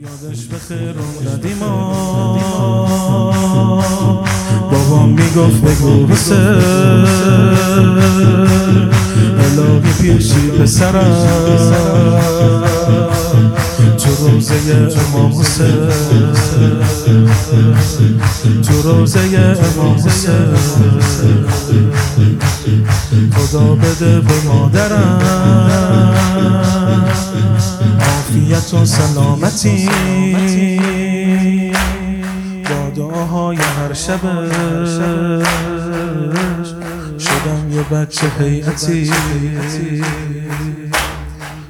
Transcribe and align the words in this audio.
یادش 0.00 0.44
به 0.44 0.58
خیر 0.68 0.94
اومدی 0.98 1.54
ما. 1.54 1.92
بابام 4.72 5.08
می‌گفت 5.08 5.60
بگو 5.60 6.06
حسین 6.06 6.36
الهی 9.38 9.92
پیشی 10.00 10.50
پسرم. 10.50 12.20
تو 13.98 14.10
روزه 14.26 14.54
امام 15.08 15.32
حسین. 15.40 15.88
تو 18.62 18.82
روزه 18.82 19.20
امام 19.76 19.96
حسین. 19.96 20.54
خدا 23.34 23.74
بده 23.74 24.20
به 24.20 24.34
مادرم. 24.46 25.61
عافیت 28.52 28.74
و 28.74 28.84
سلامتی. 28.84 29.88
با 32.64 32.90
دعاهای 32.96 33.56
هر 33.56 33.92
شب. 33.92 34.20
شدم 37.18 37.72
یه 37.72 37.82
بچه 37.82 38.26
حیعتی 38.40 39.12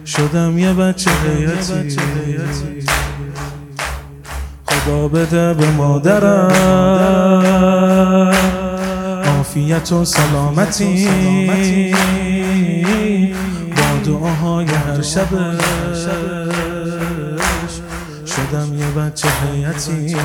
شدم 0.06 0.58
یه 0.58 0.72
بچه 0.72 1.10
حیعتی 1.10 1.96
خدا 4.66 5.08
بده 5.08 5.54
به 5.54 5.70
مادرم. 5.70 6.52
عافیت 9.26 9.92
و 9.92 10.04
سلامتی. 10.04 11.08
دعاهای 15.02 15.56
هر 15.56 15.94
شب 15.94 16.52
شدم 18.26 18.78
یه 18.78 18.86
بچه 18.86 19.28
حیعتی 19.28 20.16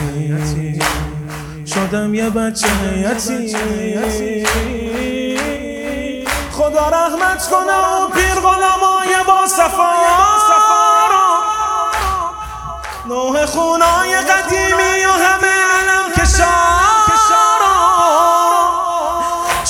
شدم 1.66 2.14
یه 2.14 2.30
بچه 2.30 2.68
حیعتی 2.68 3.56
خدا 6.52 6.90
رحمت 6.90 7.50
کنه 7.50 7.74
و 7.74 8.08
پیر 8.16 8.36
غلامای 8.36 9.24
با 9.28 9.48
صفا. 9.48 9.94
نوه 13.08 13.46
خونای 13.46 14.16
قدیمی 14.16 15.06
و 15.06 15.12
همه 15.12 15.48
علم 15.48 16.12
کشارا 16.18 17.78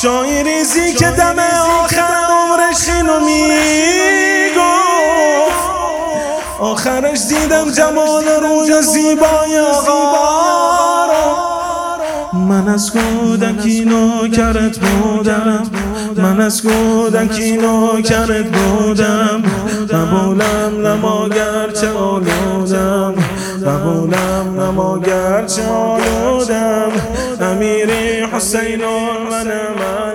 چای 0.02 0.44
ریزی 0.44 0.94
که 0.94 1.06
دم 1.06 1.39
آخر 1.84 2.14
عمرش 2.30 2.89
اینو 2.89 3.20
می‌گفت 3.20 3.87
آخرش 6.60 7.20
دیدم 7.30 7.72
جمال 7.72 8.24
روی 8.42 8.82
زیبای 8.82 9.60
آقا. 9.60 10.28
من 12.34 12.68
از 12.68 12.92
کودکی 12.92 13.86
نوکرت 13.86 14.80
بودم. 14.80 15.64
من 16.18 16.42
از 16.42 16.62
کودکی 16.62 17.58
نوکرت 17.58 18.46
بودم. 18.46 19.44
قبولم 19.90 20.88
نماگر 20.88 21.72
چه 21.82 21.92
آلودم. 21.92 23.14
قبولم 23.66 24.62
نماگر 24.62 25.46
چه 25.46 25.68
آلودم. 25.68 26.92
امیری 27.42 28.26
حسین 28.34 28.82
منم 29.30 30.07